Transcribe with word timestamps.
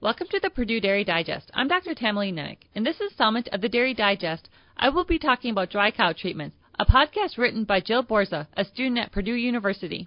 Welcome 0.00 0.28
to 0.30 0.38
the 0.38 0.48
Purdue 0.48 0.80
Dairy 0.80 1.02
Digest. 1.02 1.50
I'm 1.54 1.66
Dr. 1.66 1.92
Tamilee 1.92 2.32
Nennich. 2.32 2.58
and 2.72 2.86
this 2.86 3.00
installment 3.00 3.48
of 3.48 3.60
the 3.60 3.68
Dairy 3.68 3.94
Digest, 3.94 4.48
I 4.76 4.90
will 4.90 5.04
be 5.04 5.18
talking 5.18 5.50
about 5.50 5.70
dry 5.70 5.90
cow 5.90 6.12
treatments, 6.12 6.56
a 6.78 6.86
podcast 6.86 7.36
written 7.36 7.64
by 7.64 7.80
Jill 7.80 8.04
Borza, 8.04 8.46
a 8.56 8.64
student 8.64 8.98
at 8.98 9.10
Purdue 9.10 9.34
University. 9.34 10.06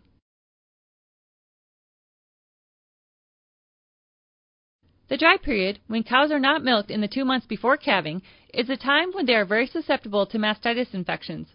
The 5.10 5.18
dry 5.18 5.36
period, 5.36 5.80
when 5.88 6.04
cows 6.04 6.32
are 6.32 6.40
not 6.40 6.64
milked 6.64 6.90
in 6.90 7.02
the 7.02 7.10
two 7.10 7.26
months 7.26 7.46
before 7.46 7.76
calving, 7.76 8.22
is 8.54 8.70
a 8.70 8.78
time 8.78 9.12
when 9.12 9.26
they 9.26 9.36
are 9.36 9.44
very 9.44 9.68
susceptible 9.68 10.26
to 10.28 10.38
mastitis 10.38 10.94
infections. 10.94 11.50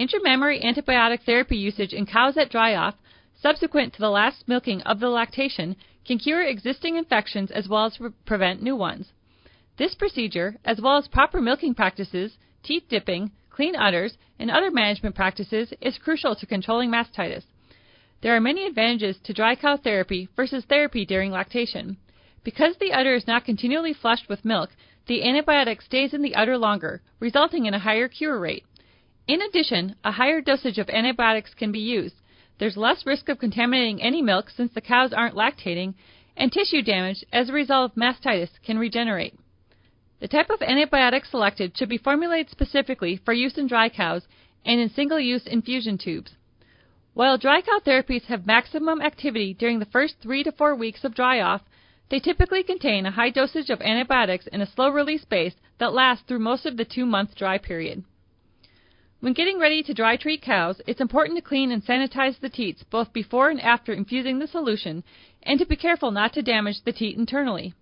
Intramammary 0.00 0.64
antibiotic 0.64 1.20
therapy 1.24 1.58
usage 1.58 1.92
in 1.92 2.06
cows 2.06 2.36
that 2.36 2.50
dry 2.50 2.74
off, 2.74 2.94
subsequent 3.38 3.92
to 3.92 4.00
the 4.00 4.08
last 4.08 4.48
milking 4.48 4.80
of 4.84 5.00
the 5.00 5.10
lactation, 5.10 5.76
can 6.06 6.18
cure 6.18 6.42
existing 6.42 6.96
infections 6.96 7.50
as 7.50 7.68
well 7.68 7.86
as 7.86 7.98
prevent 8.24 8.62
new 8.62 8.76
ones. 8.76 9.12
This 9.76 9.94
procedure, 9.94 10.56
as 10.64 10.80
well 10.80 10.96
as 10.96 11.08
proper 11.08 11.40
milking 11.40 11.74
practices, 11.74 12.38
teat 12.62 12.88
dipping, 12.88 13.32
clean 13.50 13.74
udders, 13.74 14.16
and 14.38 14.50
other 14.50 14.70
management 14.70 15.14
practices, 15.14 15.72
is 15.80 15.98
crucial 15.98 16.34
to 16.36 16.46
controlling 16.46 16.90
mastitis. 16.90 17.44
There 18.22 18.34
are 18.34 18.40
many 18.40 18.66
advantages 18.66 19.18
to 19.24 19.34
dry 19.34 19.54
cow 19.54 19.76
therapy 19.76 20.28
versus 20.36 20.64
therapy 20.64 21.04
during 21.04 21.32
lactation. 21.32 21.98
Because 22.44 22.76
the 22.76 22.92
udder 22.92 23.14
is 23.14 23.26
not 23.26 23.44
continually 23.44 23.92
flushed 23.92 24.28
with 24.28 24.44
milk, 24.44 24.70
the 25.06 25.22
antibiotic 25.22 25.82
stays 25.82 26.14
in 26.14 26.22
the 26.22 26.34
udder 26.34 26.56
longer, 26.56 27.02
resulting 27.20 27.66
in 27.66 27.74
a 27.74 27.78
higher 27.78 28.08
cure 28.08 28.38
rate. 28.38 28.64
In 29.28 29.42
addition, 29.42 29.96
a 30.04 30.12
higher 30.12 30.40
dosage 30.40 30.78
of 30.78 30.88
antibiotics 30.88 31.52
can 31.54 31.72
be 31.72 31.80
used. 31.80 32.14
There's 32.58 32.76
less 32.76 33.04
risk 33.04 33.28
of 33.28 33.38
contaminating 33.38 34.00
any 34.00 34.22
milk 34.22 34.50
since 34.50 34.72
the 34.72 34.80
cows 34.80 35.12
aren't 35.12 35.34
lactating, 35.34 35.94
and 36.36 36.50
tissue 36.50 36.82
damage 36.82 37.24
as 37.32 37.48
a 37.48 37.52
result 37.52 37.92
of 37.92 37.96
mastitis 37.96 38.50
can 38.64 38.78
regenerate. 38.78 39.34
The 40.20 40.28
type 40.28 40.48
of 40.48 40.60
antibiotic 40.60 41.26
selected 41.26 41.76
should 41.76 41.90
be 41.90 41.98
formulated 41.98 42.50
specifically 42.50 43.16
for 43.16 43.34
use 43.34 43.58
in 43.58 43.66
dry 43.66 43.90
cows 43.90 44.26
and 44.64 44.80
in 44.80 44.88
single 44.88 45.20
use 45.20 45.46
infusion 45.46 45.98
tubes. 45.98 46.32
While 47.12 47.38
dry 47.38 47.60
cow 47.60 47.80
therapies 47.84 48.24
have 48.24 48.46
maximum 48.46 49.02
activity 49.02 49.52
during 49.52 49.78
the 49.78 49.86
first 49.86 50.16
three 50.20 50.42
to 50.42 50.52
four 50.52 50.74
weeks 50.74 51.04
of 51.04 51.14
dry 51.14 51.40
off, 51.40 51.62
they 52.08 52.20
typically 52.20 52.62
contain 52.62 53.04
a 53.04 53.10
high 53.10 53.30
dosage 53.30 53.68
of 53.68 53.82
antibiotics 53.82 54.46
in 54.46 54.60
a 54.60 54.66
slow 54.66 54.88
release 54.88 55.24
base 55.24 55.54
that 55.78 55.92
lasts 55.92 56.24
through 56.26 56.38
most 56.38 56.64
of 56.64 56.76
the 56.76 56.84
two 56.84 57.04
month 57.04 57.34
dry 57.34 57.58
period. 57.58 58.04
When 59.26 59.34
getting 59.34 59.58
ready 59.58 59.82
to 59.82 59.92
dry 59.92 60.16
treat 60.16 60.40
cows, 60.40 60.80
it's 60.86 61.00
important 61.00 61.36
to 61.36 61.42
clean 61.42 61.72
and 61.72 61.84
sanitize 61.84 62.38
the 62.38 62.48
teats 62.48 62.84
both 62.84 63.12
before 63.12 63.50
and 63.50 63.60
after 63.60 63.92
infusing 63.92 64.38
the 64.38 64.46
solution 64.46 65.02
and 65.42 65.58
to 65.58 65.66
be 65.66 65.74
careful 65.74 66.12
not 66.12 66.32
to 66.34 66.42
damage 66.42 66.84
the 66.84 66.92
teat 66.92 67.18
internally. 67.18 67.74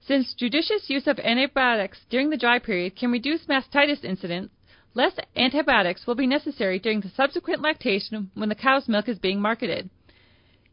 Since 0.00 0.32
judicious 0.32 0.88
use 0.88 1.06
of 1.06 1.18
antibiotics 1.18 2.06
during 2.08 2.30
the 2.30 2.38
dry 2.38 2.58
period 2.58 2.96
can 2.96 3.12
reduce 3.12 3.44
mastitis 3.44 4.02
incidence, 4.02 4.50
less 4.94 5.12
antibiotics 5.36 6.06
will 6.06 6.14
be 6.14 6.26
necessary 6.26 6.78
during 6.78 7.02
the 7.02 7.10
subsequent 7.10 7.60
lactation 7.60 8.30
when 8.32 8.48
the 8.48 8.54
cow's 8.54 8.88
milk 8.88 9.10
is 9.10 9.18
being 9.18 9.42
marketed. 9.42 9.90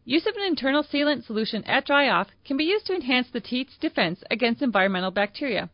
Use 0.06 0.26
of 0.26 0.38
an 0.38 0.44
internal 0.44 0.82
sealant 0.82 1.26
solution 1.26 1.62
at 1.66 1.86
dry 1.86 2.08
off 2.08 2.30
can 2.46 2.56
be 2.56 2.64
used 2.64 2.86
to 2.86 2.96
enhance 2.96 3.28
the 3.34 3.42
teat's 3.42 3.78
defense 3.78 4.24
against 4.32 4.62
environmental 4.62 5.12
bacteria. 5.12 5.70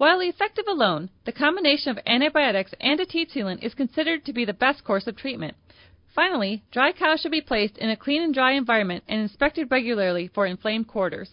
While 0.00 0.20
effective 0.20 0.64
alone, 0.66 1.10
the 1.26 1.30
combination 1.32 1.90
of 1.90 1.98
antibiotics 2.06 2.72
and 2.80 2.98
a 3.00 3.04
teat 3.04 3.32
sealant 3.32 3.62
is 3.62 3.74
considered 3.74 4.24
to 4.24 4.32
be 4.32 4.46
the 4.46 4.54
best 4.54 4.82
course 4.82 5.06
of 5.06 5.14
treatment. 5.14 5.58
Finally, 6.14 6.62
dry 6.70 6.92
cows 6.92 7.20
should 7.20 7.32
be 7.32 7.42
placed 7.42 7.76
in 7.76 7.90
a 7.90 7.98
clean 7.98 8.22
and 8.22 8.32
dry 8.32 8.52
environment 8.52 9.04
and 9.06 9.20
inspected 9.20 9.70
regularly 9.70 10.26
for 10.26 10.46
inflamed 10.46 10.88
quarters. 10.88 11.32